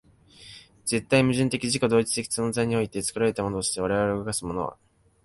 [0.83, 4.77] 絶対矛盾的自己同一的現在において、作られたものとして我々を動かすものは、